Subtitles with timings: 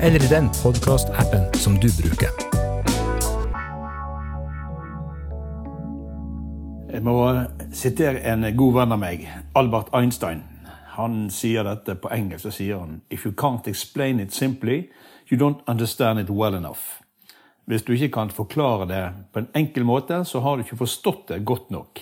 [0.00, 2.30] eller i den podkastappen som du bruker.
[6.92, 7.16] Jeg må
[7.72, 10.42] sitere en god venn av meg, Albert Einstein.
[10.94, 12.42] Han sier dette på engelsk.
[12.42, 14.90] så sier han If you can't explain it simply,
[15.30, 17.02] you don't understand it well enough.
[17.66, 21.28] Hvis du ikke kan forklare det på en enkel måte, så har du ikke forstått
[21.28, 22.00] det godt nok.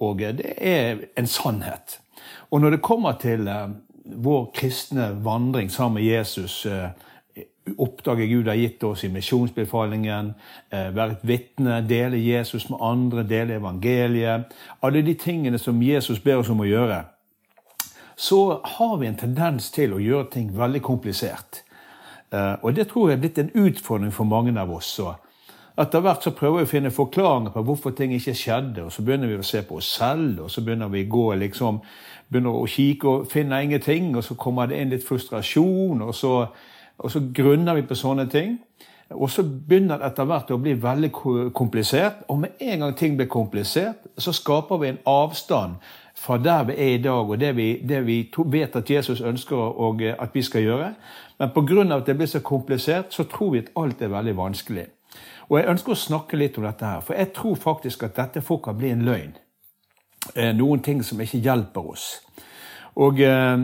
[0.00, 2.00] Og det er en sannhet.
[2.50, 3.68] Og når det kommer til eh,
[4.04, 6.66] vår kristne vandring sammen med Jesus,
[7.78, 10.34] oppdage Gud har gitt oss i misjonsbefalingen,
[10.70, 16.20] eh, være et vitne, dele Jesus med andre, dele evangeliet Alle de tingene som Jesus
[16.20, 17.04] ber oss om å gjøre.
[18.16, 21.62] Så har vi en tendens til å gjøre ting veldig komplisert.
[22.62, 25.00] Og det tror jeg er blitt en utfordring for mange av oss.
[25.78, 28.84] Etter hvert så prøver vi å finne forklaringer på hvorfor ting ikke skjedde.
[28.84, 31.26] og Så begynner vi å se på oss selv, og så begynner vi å gå
[31.44, 31.78] liksom,
[32.28, 34.16] begynner å kikke og finner ingenting.
[34.16, 36.34] Og så kommer det inn litt frustrasjon, og så,
[36.98, 38.58] og så grunner vi på sånne ting.
[39.10, 41.10] Og så begynner det etter hvert å bli veldig
[41.54, 42.22] komplisert.
[42.28, 45.80] Og med en gang ting blir komplisert, så skaper vi en avstand
[46.20, 48.20] fra der vi er i dag, og det vi, det vi
[48.52, 50.94] vet at Jesus ønsker og at vi skal gjøre.
[51.38, 51.96] Men pga.
[51.96, 54.86] at det blir så komplisert, så tror vi at alt er veldig vanskelig.
[55.50, 58.42] Og Jeg ønsker å snakke litt om dette, her, for jeg tror faktisk at dette
[58.46, 59.32] får kan bli en løgn.
[60.36, 62.20] Eh, noen ting som ikke hjelper oss.
[62.94, 63.58] Og, eh,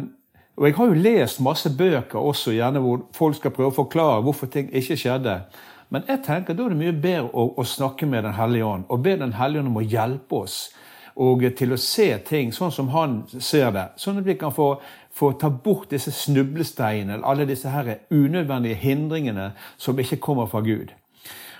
[0.56, 4.22] og, Jeg har jo lest masse bøker også, gjerne hvor folk skal prøve å forklare
[4.22, 5.44] hvorfor ting ikke skjedde.
[5.90, 8.84] Men jeg tenker da er det mye bedre å, å snakke med Den hellige ånd,
[8.88, 10.72] og be Den hellige ånd om å hjelpe oss
[11.16, 13.86] og til å se ting sånn som han ser det.
[13.96, 14.74] Sånn at vi kan få,
[15.10, 20.92] få ta bort disse snublesteinene, alle disse her unødvendige hindringene som ikke kommer fra Gud.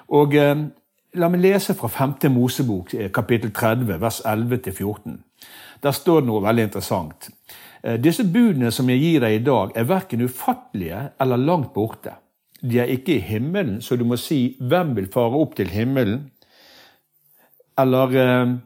[0.09, 0.67] Og eh,
[1.17, 2.29] La meg lese fra 5.
[2.29, 5.17] Mosebok, eh, kapittel 30, vers 11-14.
[5.83, 7.31] Der står det noe veldig interessant.
[7.83, 12.19] Eh, disse budene som jeg gir deg i dag, er verken ufattelige eller langt borte.
[12.61, 16.31] De er ikke i himmelen, så du må si 'Hvem vil fare opp til himmelen?'
[17.79, 18.57] Eller eh,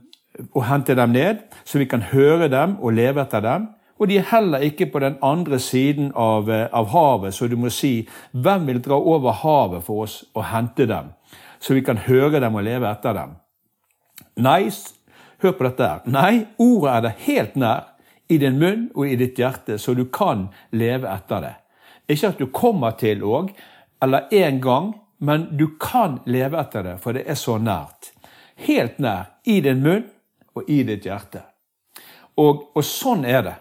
[0.55, 3.69] å hente dem ned, så vi kan høre dem og leve etter dem.
[4.01, 7.57] Og de er heller ikke på den andre siden av, eh, av havet, så du
[7.57, 11.13] må si 'Hvem vil dra over havet for oss og hente dem?'
[11.61, 13.37] så vi kan høre dem og leve etter dem.
[14.37, 14.71] Nei,
[15.43, 16.01] hør på dette her.
[16.07, 17.87] Nei, ordet er det helt nær,
[18.31, 21.55] i din munn og i ditt hjerte, så du kan leve etter det.
[22.09, 23.51] Ikke at du kommer til òg,
[24.03, 28.13] eller en gang, men du kan leve etter det, for det er så nært.
[28.67, 30.07] Helt nær, i din munn
[30.55, 31.43] og i ditt hjerte.
[32.39, 33.57] Og, og sånn er det.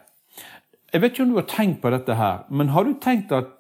[0.94, 3.52] Jeg vet ikke om du har tenkt på dette her, men har du tenkt at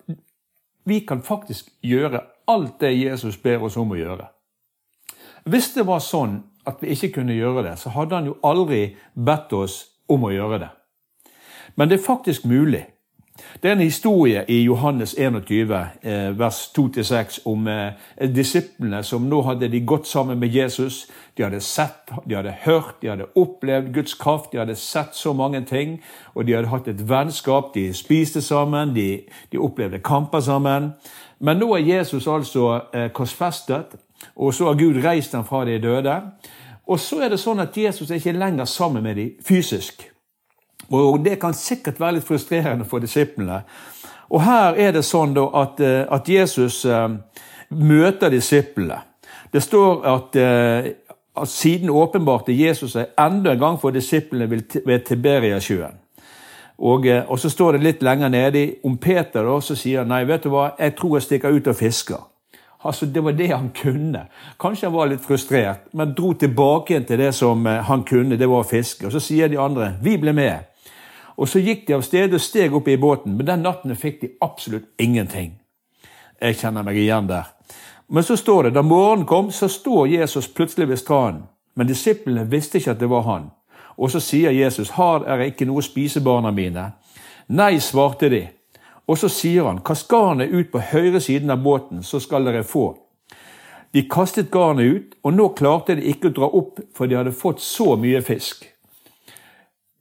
[0.89, 4.25] vi kan faktisk gjøre alt det Jesus ber oss om å gjøre.
[5.49, 8.95] Hvis det var sånn at vi ikke kunne gjøre det, så hadde han jo aldri
[9.13, 9.79] bedt oss
[10.09, 10.69] om å gjøre det.
[11.77, 12.83] Men det er faktisk mulig.
[13.61, 17.91] Det er en historie i Johannes 21, eh, vers 2-6, om eh,
[18.35, 21.07] disiplene som nå hadde de gått sammen med Jesus.
[21.37, 25.33] De hadde sett, de hadde hørt, de hadde opplevd Guds kraft, de hadde sett så
[25.33, 25.99] mange ting.
[26.35, 30.93] Og de hadde hatt et vennskap, de spiste sammen, de, de opplevde kamper sammen.
[31.39, 33.95] Men nå er Jesus altså eh, korsfestet,
[34.35, 36.21] og så har Gud reist ham fra de døde.
[36.87, 40.07] Og så er det sånn at Jesus er ikke lenger sammen med dem fysisk.
[40.89, 43.61] Og det kan sikkert være litt frustrerende for disiplene.
[44.29, 47.07] Og her er det sånn at, eh, at, Jesus eh,
[47.69, 49.01] møter disiplene.
[49.51, 50.91] Det står at, eh,
[51.35, 55.97] at siden åpenbarte Jesus seg enda en gang for disiplene ved Tiberiasjøen.
[56.79, 60.23] Og, og, så står det litt lenger nede om Peter, da, så sier han nei,
[60.23, 62.21] vet du hva, jeg tror jeg stikker ut og fisker.
[62.87, 64.21] Altså, Det var det han kunne.
[64.61, 68.63] Kanskje han var litt frustrert, men dro tilbake til det som han kunne, det var
[68.63, 69.05] å fiske.
[69.05, 70.69] Og Så sier de andre vi ble med.
[71.39, 74.21] Og Så gikk de av sted og steg opp i båten, men den natten fikk
[74.21, 75.53] de absolutt ingenting.
[76.41, 77.47] Jeg kjenner meg igjen der.
[78.09, 81.43] Men så står det, da morgenen kom, så står Jesus plutselig ved stranden.
[81.75, 83.51] Men disiplene visste ikke at det var han.
[83.97, 86.91] Og så sier Jesus, 'Har dere ikke noe å spise, barna mine?'
[87.49, 88.47] Nei, svarte de.
[89.07, 92.63] Og så sier han, 'Kast garnet ut på høyre siden av båten, så skal dere
[92.63, 92.97] få.'
[93.93, 97.31] De kastet garnet ut, og nå klarte de ikke å dra opp, for de hadde
[97.31, 98.78] fått så mye fisk.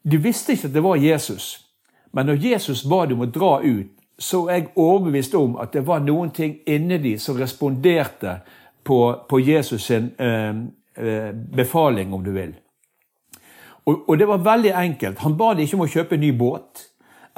[0.02, 1.66] De visste ikke at det var Jesus,
[2.12, 5.84] men når Jesus ba dem å dra ut, så er jeg overbevist om at det
[5.86, 8.40] var noen ting inni de som responderte
[8.84, 8.98] på,
[9.28, 10.56] på Jesus' sin, eh,
[10.96, 12.54] eh, befaling, om du vil.
[13.86, 15.18] Og, og, det var veldig enkelt.
[15.18, 16.88] Han ba dem ikke om å kjøpe en ny båt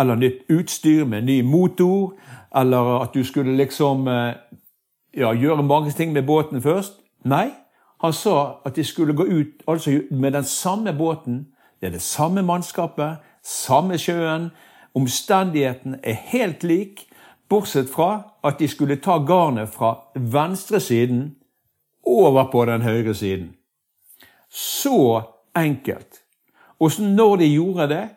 [0.01, 2.15] eller nytt utstyr med ny motor,
[2.57, 4.33] eller at du skulle liksom eh,
[5.17, 6.97] ja, gjøre mange ting med båten først.
[7.25, 7.51] Nei,
[8.01, 11.47] han sa at de skulle gå ut altså med den samme båten.
[11.81, 14.51] Det er det samme mannskapet, samme sjøen.
[14.95, 17.07] Omstendigheten er helt lik,
[17.49, 21.37] bortsett fra at de skulle ta garnet fra venstre siden
[22.07, 23.55] over på den høyre siden.
[24.51, 25.23] Så
[25.57, 26.23] enkelt.
[26.81, 28.09] Og når de gjorde det,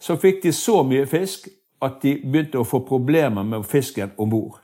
[0.00, 1.48] så fikk de så mye fisk
[1.82, 4.58] at de begynte å få problemer med fisken om bord.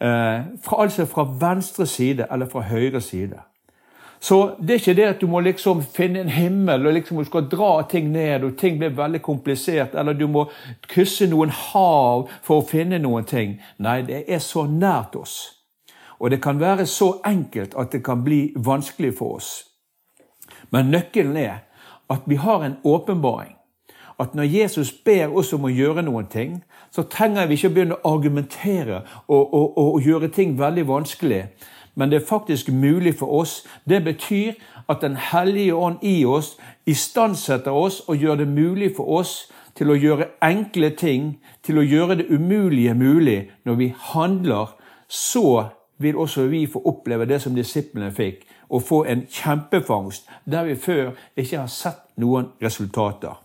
[0.00, 3.40] Eh, altså fra venstre side eller fra høyre side.
[4.22, 7.24] Så det er ikke det at du må liksom finne en himmel og liksom du
[7.24, 10.44] skal dra ting ned, og ting blir veldig komplisert, eller du må
[10.88, 13.56] krysse noen hav for å finne noen ting.
[13.78, 15.38] Nei, det er så nært oss.
[16.20, 19.50] Og det kan være så enkelt at det kan bli vanskelig for oss.
[20.70, 21.64] Men nøkkelen er
[22.12, 23.56] at vi har en åpenbaring.
[24.20, 26.58] At når Jesus ber oss om å gjøre noen ting,
[26.92, 31.46] så trenger vi ikke å begynne å argumentere og, og, og gjøre ting veldig vanskelig
[32.00, 33.66] men det er faktisk mulig for oss.
[33.88, 34.52] Det betyr
[34.88, 36.56] at Den hellige ånd i oss
[36.86, 41.84] istandsetter oss og gjør det mulig for oss til å gjøre enkle ting, til å
[41.84, 43.50] gjøre det umulige mulig.
[43.64, 44.72] Når vi handler,
[45.08, 45.64] så
[45.98, 50.74] vil også vi få oppleve det som disiplene fikk, og få en kjempefangst der vi
[50.74, 53.36] før ikke har sett noen resultater.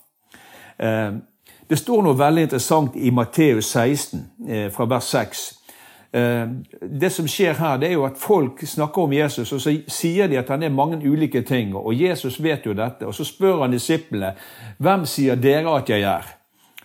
[0.80, 1.12] Eh,
[1.70, 5.46] det står noe veldig interessant i Matteus 16, eh, fra vers 6.
[6.16, 6.48] Eh,
[6.82, 10.30] det som skjer her, det er jo at folk snakker om Jesus, og så sier
[10.32, 11.74] de at han er mange ulike ting.
[11.76, 13.04] Og Jesus vet jo dette.
[13.08, 14.32] Og så spør han disiplene
[14.78, 16.30] hvem sier dere at jeg er.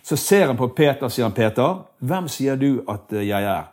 [0.03, 3.69] Så ser han på Peter, sier han Peter, hvem sier du at eh, jeg er?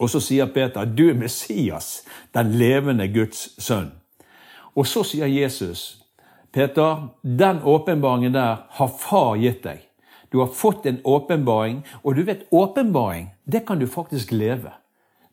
[0.00, 3.90] Og så sier Peter, du er Messias, den levende Guds sønn.
[4.72, 6.00] Og så sier Jesus,
[6.54, 9.84] Peter, den åpenbaringen der har far gitt deg.
[10.32, 14.72] Du har fått en åpenbaring, og du vet, åpenbaring, det kan du faktisk leve.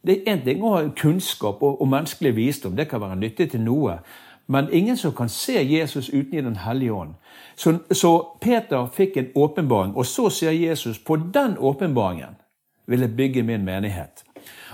[0.06, 3.52] Det er én ting å ha kunnskap og, og, menneskelig visdom, det kan være nyttig
[3.52, 4.00] til noe.
[4.48, 7.14] Men ingen som kan se Jesus uten i Den hellige ånd.
[7.56, 12.38] Så, så Peter fikk en åpenbaring, og så sier Jesus på den åpenbaringen
[12.88, 14.24] vil jeg bygge min menighet.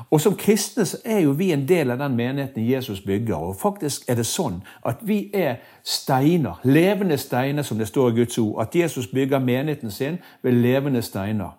[0.09, 3.35] Og Som kristne så er jo vi en del av den menigheten Jesus bygger.
[3.35, 8.15] og Faktisk er det sånn at vi er steiner, levende steiner, som det står i
[8.15, 8.61] Guds ord.
[8.61, 11.57] At Jesus bygger menigheten sin ved levende steiner.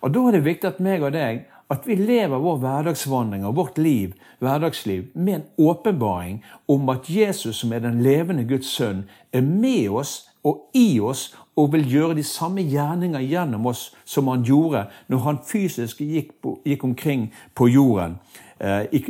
[0.00, 3.56] Og Da er det viktig at meg og deg at vi lever vår hverdagsvandring og
[3.56, 9.04] vårt liv, hverdagsliv med en åpenbaring om at Jesus, som er den levende Guds sønn,
[9.32, 14.30] er med oss og i oss og vil gjøre de samme gjerninger gjennom oss som
[14.32, 18.16] han gjorde når han fysisk gikk, på, gikk omkring på jorden.
[18.58, 19.04] Eh, i,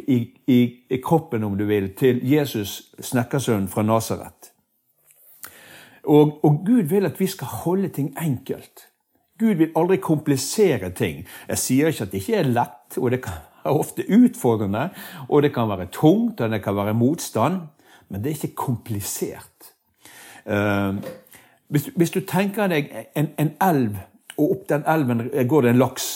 [0.46, 0.58] i,
[0.90, 4.50] i, kroppen, om du vil, til Jesus, snekkersønnen fra Nasaret.
[6.04, 8.88] Og, og Gud vil at vi skal holde ting enkelt.
[9.38, 11.22] Gud vil aldri komplisere ting.
[11.48, 13.22] Jeg sier ikke at det ikke er lett, og det
[13.68, 14.88] være ofte utfordrende,
[15.28, 17.60] og det kan være tungt, og det kan være motstand,
[18.08, 19.72] men det er ikke komplisert.
[20.46, 20.96] Uh,
[21.68, 23.98] hvis, du tenker deg en, en, elv,
[24.38, 26.06] og opp den elven går det en laks.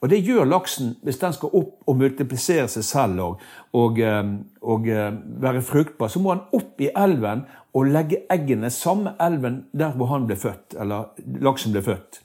[0.00, 4.32] Og det gjør laksen hvis den skal opp og multiplisere seg selv og, og, eh,
[4.60, 6.08] og uh, være fruktbar.
[6.12, 10.36] Så må han opp i elven og legge eggene samme elven der hvor han ble
[10.36, 11.12] født, eller
[11.44, 12.20] laksen ble født.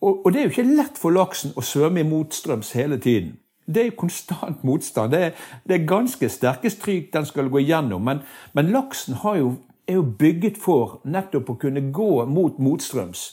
[0.00, 3.34] Og, og, det er jo ikke lett for laksen å svømme i motstrøms hele tiden.
[3.66, 5.12] Det er konstant motstand.
[5.12, 5.34] Det er,
[5.68, 8.04] det er ganske sterke stryk den skal gå gjennom.
[8.04, 8.22] Men,
[8.56, 13.26] men laksen jo, er jo bygget for nettopp å kunne gå mot motstrøms.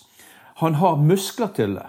[0.58, 1.86] Han har muskler til det.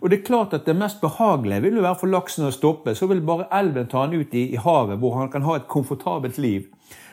[0.00, 2.94] Og det er klart at det mest behagelige vil jo være for laksen å stoppe.
[2.98, 5.68] Så vil bare elven ta han ut i, i havet, hvor han kan ha et
[5.70, 6.66] komfortabelt liv.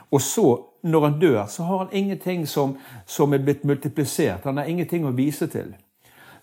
[0.10, 0.48] Og så,
[0.82, 4.48] når han dør, så har han ingenting som, som er blitt multiplisert.
[4.50, 5.76] Han har ingenting å vise til.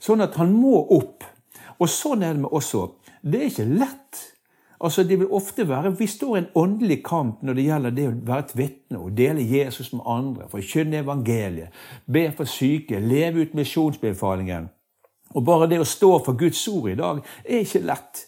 [0.03, 1.25] Sånn at han må opp.
[1.81, 2.97] Og sånn er det med oss òg.
[3.23, 4.23] Det er ikke lett.
[4.81, 8.09] Altså, det vil ofte være, Vi står i en åndelig kamp når det gjelder det
[8.09, 11.73] å være et vitne og dele Jesus med andre, forkynne evangeliet,
[12.07, 14.69] be for syke, leve ut misjonsbefalingen.
[15.35, 18.27] Og Bare det å stå for Guds ord i dag er ikke lett.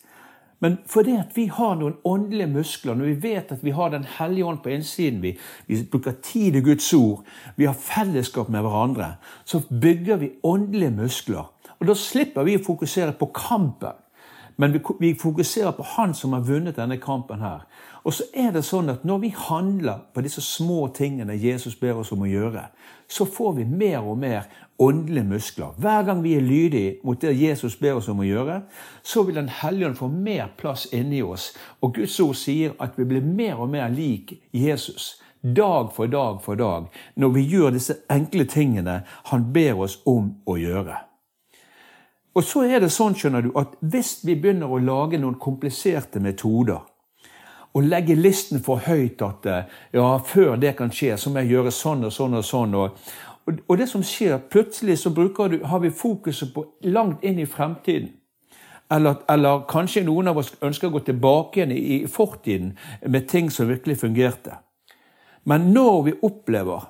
[0.61, 4.05] Men fordi at vi har noen åndelige muskler, når vi vet at vi har Den
[4.19, 7.23] hellige ånd på innsiden, vi, vi bruker tid i Guds ord,
[7.57, 11.47] vi har fellesskap med hverandre, så bygger vi åndelige muskler
[11.79, 13.97] og Da slipper vi å fokusere på kampen.
[14.61, 17.61] Men vi, fokuserer på han som har vunnet denne kampen her.
[18.03, 22.01] Og så er det sånn at når vi handler på disse små tingene Jesus ber
[22.01, 22.65] oss om å gjøre,
[23.07, 24.49] så får vi mer og mer
[24.83, 25.79] åndelige muskler.
[25.79, 28.61] Hver gang vi er lydige mot det Jesus ber oss om å gjøre,
[29.03, 31.53] så vil Den hellige ånd få mer plass inni oss.
[31.81, 35.21] Og Guds ord sier at vi blir mer og mer lik Jesus.
[35.43, 36.91] Dag for dag for dag.
[37.15, 41.08] Når vi gjør disse enkle tingene han ber oss om å gjøre.
[42.37, 46.21] Og så er det sånn, skjønner du, at hvis vi begynner å lage noen kompliserte
[46.23, 46.85] metoder,
[47.77, 49.47] og legge listen for høyt at
[49.95, 52.77] ja, før det kan skje, så må jeg gjøre sånn og sånn og sånn.
[52.79, 53.11] Og,
[53.61, 58.15] og det som skjer, plutselig så du, har vi fokuset på langt inn i fremtiden.
[58.91, 62.71] Eller, eller, kanskje noen av oss ønsker å gå tilbake igjen i fortiden
[63.05, 64.57] med ting som virkelig fungerte.
[65.45, 66.89] Men når vi opplever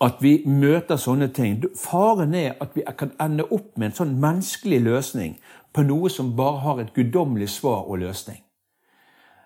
[0.00, 1.62] at vi møter sånne ting.
[1.78, 5.36] Faren er at vi kan ende opp med en sånn menneskelig løsning
[5.74, 8.40] på noe som bare har et guddommelig svar og løsning.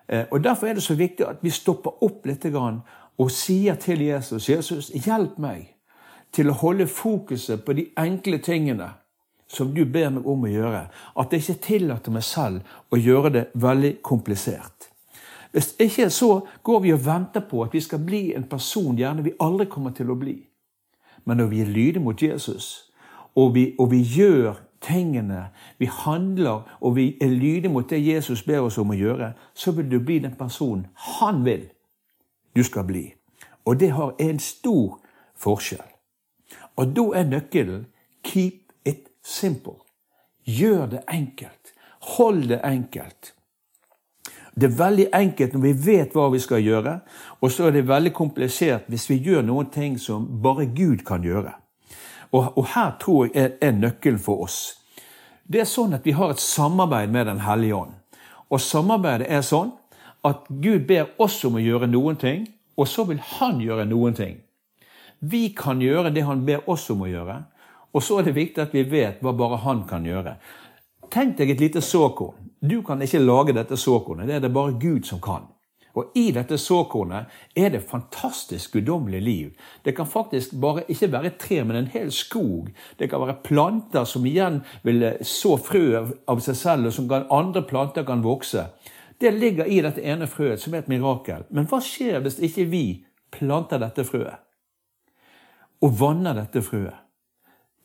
[0.09, 2.45] Eh, og Derfor er det så viktig at vi stopper opp litt
[3.19, 5.75] og sier til Jesus Jesus, hjelp meg
[6.31, 8.93] til å holde fokuset på de enkle tingene
[9.49, 10.83] som du ber meg om å gjøre.
[11.17, 12.61] At jeg ikke tillater meg selv
[12.93, 14.88] å gjøre det veldig komplisert.
[15.51, 19.23] Hvis ikke så går vi og venter på at vi skal bli en person gjerne
[19.23, 20.37] vi aldri kommer til å bli.
[21.25, 22.91] Men når vi er lydige mot Jesus,
[23.35, 28.43] og vi, og vi gjør tingene, vi handler og vi er lydige mot det Jesus
[28.43, 30.87] ber oss om å gjøre, så vil du bli den personen
[31.19, 31.67] han vil
[32.55, 33.13] du skal bli.
[33.65, 34.99] Og det har en stor
[35.37, 35.89] forskjell.
[36.75, 37.85] Og da er nøkkelen
[38.23, 39.79] keep it simple.
[40.45, 41.73] Gjør det enkelt.
[42.15, 43.33] Hold det enkelt.
[44.59, 46.97] Det er veldig enkelt når vi vet hva vi skal gjøre,
[47.39, 51.23] og så er det veldig komplisert hvis vi gjør noen ting som bare Gud kan
[51.23, 51.53] gjøre.
[52.35, 54.59] Og, og her tror jeg er, er nøkkelen for oss.
[55.47, 57.95] Det er sånn at vi har et samarbeid med Den hellige ånd.
[58.49, 59.71] Og samarbeidet er sånn
[60.27, 62.43] at Gud ber oss om å gjøre noen ting,
[62.75, 64.41] og så vil Han gjøre noen ting.
[65.19, 67.43] Vi kan gjøre det Han ber oss om å gjøre,
[67.93, 70.35] og så er det viktig at vi vet hva bare Han kan gjøre.
[71.09, 72.35] Tenk deg et lite såkorn.
[72.61, 74.27] Du kan ikke lage dette såkornet.
[74.27, 75.47] Det er det bare Gud som kan.
[75.97, 79.47] Og i dette såkornet er det fantastisk guddommelig liv.
[79.83, 82.69] Det kan faktisk bare ikke være et tre, men en hel skog.
[82.99, 87.25] Det kan være planter som igjen vil så frø av seg selv, og som kan,
[87.31, 88.67] andre planter kan vokse.
[89.19, 91.43] Det ligger i dette ene frøet, som er et mirakel.
[91.49, 92.85] Men hva skjer hvis ikke vi
[93.35, 94.45] planter dette frøet?
[95.83, 97.08] Og vanner dette frøet?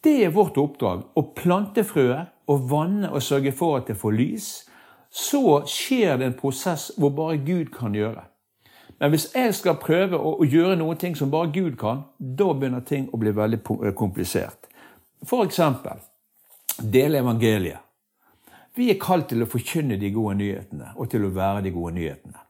[0.05, 1.07] Det er vårt oppdrag.
[1.17, 4.49] Å plante frøet og vanne og sørge for at det får lys.
[5.09, 8.27] Så skjer det en prosess hvor bare Gud kan gjøre.
[9.01, 12.85] Men hvis jeg skal prøve å, gjøre noen ting som bare Gud kan, da begynner
[12.87, 14.69] ting å bli veldig eh, komplisert.
[15.25, 16.03] For eksempel
[16.79, 17.81] dele evangeliet.
[18.75, 21.95] Vi er kalt til å forkynne de gode nyhetene og til å være de gode
[21.95, 22.41] nyhetene.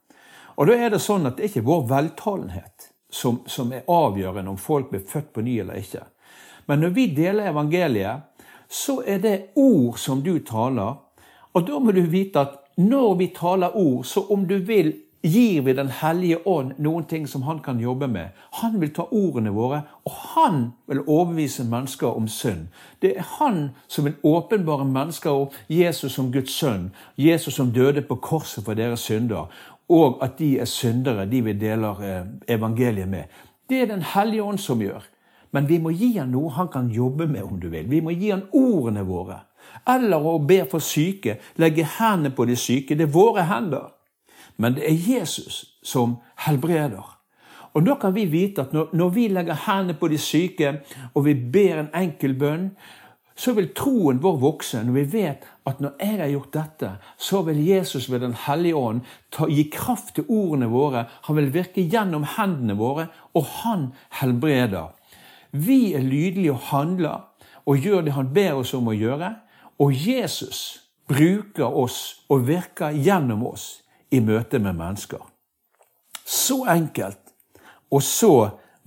[0.56, 4.54] Og da er det sånn at det ikke er vår veltalenhet som, som er avgjørende
[4.54, 6.04] om folk blir født på ny eller ikke.
[6.66, 8.22] Men når vi deler evangeliet,
[8.68, 10.96] så er det ord som du taler.
[11.54, 14.94] Og da må du vite at når vi taler ord, så om du vil,
[15.24, 18.28] gir vi Den hellige ånd noen ting som han kan jobbe med.
[18.60, 22.66] Han vil ta ordene våre, og han vil overbevise mennesker om synd.
[23.00, 28.02] Det er han som vil åpenbare mennesker om Jesus som Guds sønn, Jesus som døde
[28.02, 29.48] på korset for deres synder,
[29.88, 33.24] og at de er syndere, de vi deler eh, evangeliet med.
[33.68, 35.13] Det er Den hellige ånd som gjør.
[35.54, 37.86] Men vi må gi han noe han kan jobbe med, om du vil.
[37.90, 39.44] Vi må gi han ordene våre.
[39.88, 42.96] Eller å be for syke, legge hendene på de syke.
[42.98, 43.92] Det er våre hender.
[44.56, 47.14] Men det er Jesus som helbreder.
[47.74, 50.76] Og da kan vi vite at når, vi legger hendene på de syke,
[51.14, 52.68] og vi ber en enkel bønn,
[53.34, 57.40] så vil troen vår vokse når vi vet at når jeg har gjort dette, så
[57.42, 61.06] vil Jesus ved Den hellige ånd ta, gi kraft til ordene våre.
[61.26, 63.88] Han vil virke gjennom hendene våre, og han
[64.20, 64.94] helbreder.
[65.54, 67.30] Vi er lydige og handler
[67.64, 69.30] og gjør det han ber oss om å gjøre.
[69.78, 75.22] Og Jesus bruker oss og virker gjennom oss i møte med mennesker.
[76.24, 77.20] Så enkelt
[77.94, 78.34] og så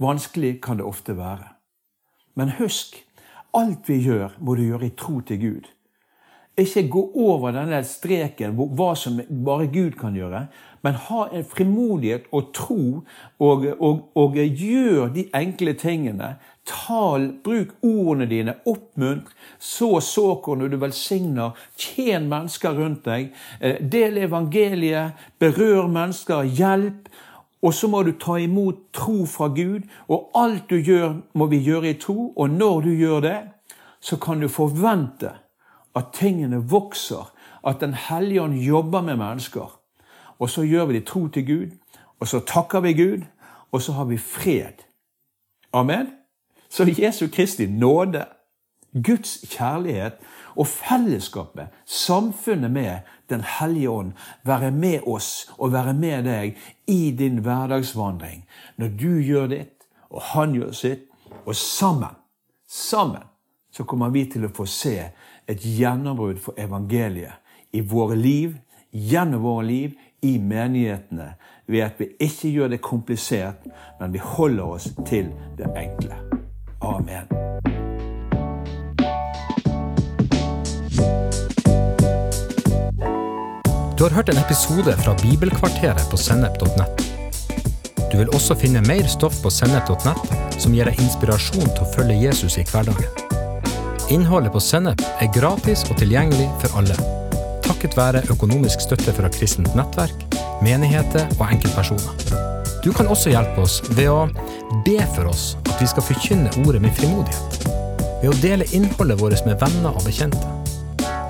[0.01, 1.53] vanskelig kan det ofte være.
[2.35, 2.97] Men husk,
[3.55, 5.69] alt vi gjør, må du gjøre i tro til Gud.
[6.57, 10.47] Ikke gå over denne streken, hva som bare Gud kan gjøre,
[10.81, 13.03] men ha en frimodighet og tro,
[13.37, 16.31] og, og, og gjør de enkle tingene.
[16.65, 19.29] Tal, bruk ordene dine, oppmunt,
[19.61, 23.29] så såkorn når du velsigner, tjen mennesker rundt deg.
[23.61, 27.05] Eh, del evangeliet, berør mennesker, hjelp.
[27.61, 31.61] Og så må du ta imot tro fra Gud, og alt du gjør, må vi
[31.69, 32.31] gjøre i tro.
[32.33, 33.41] Og når du gjør det,
[34.01, 35.37] så kan du forvente
[35.97, 37.31] at tingene vokser,
[37.67, 39.79] at Den hellige ånd jobber med mennesker.
[40.39, 41.71] Og så gjør vi det tro til Gud,
[42.19, 43.21] og så takker vi Gud,
[43.71, 44.83] og så har vi fred.
[45.73, 46.07] Amen.
[46.69, 48.25] Så Jesu Kristi nåde,
[49.03, 50.13] Guds kjærlighet
[50.55, 52.99] og fellesskapet, samfunnet med
[53.29, 54.11] Den hellige ånd,
[54.43, 58.45] være med oss og være med deg i din hverdagsvandring.
[58.77, 61.03] Når du gjør ditt, og han gjør sitt,
[61.45, 62.15] og sammen,
[62.67, 63.23] sammen,
[63.71, 64.95] så kommer vi til å få se
[65.47, 67.39] et gjennombrudd for evangeliet
[67.71, 68.57] i våre liv,
[68.91, 71.35] gjennom våre liv, i menighetene,
[71.67, 73.67] ved at vi ikke gjør det komplisert,
[73.99, 76.17] men vi holder oss til det enkle.
[76.81, 77.29] Amen.
[83.97, 87.05] Du har hørt en episode fra Bibelkvarteret på sennep.nett.
[88.11, 92.21] Du vil også finne mer stoff på sennep.nett som gir deg inspirasjon til å følge
[92.27, 93.36] Jesus i hverdagen.
[94.09, 96.95] Innholdet på Sennep er gratis og tilgjengelig for alle,
[97.65, 100.23] takket være økonomisk støtte fra kristent nettverk,
[100.63, 102.37] menigheter og enkeltpersoner.
[102.85, 104.29] Du kan også hjelpe oss ved å
[104.85, 107.67] be for oss at vi skal forkynne ordet med frimodighet.
[108.21, 110.57] Ved å dele innholdet vårt med venner og bekjente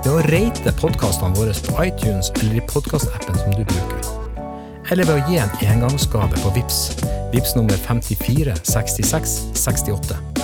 [0.05, 4.13] ved å rate podkastene våre på iTunes eller i podkastappen som du bruker.
[4.93, 6.81] Eller ved å gi en engangsgave på VIPS.
[7.34, 10.37] VIPS nummer 54 66 68.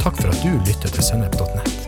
[0.00, 1.79] Takk for at du lytter til sennep.nett.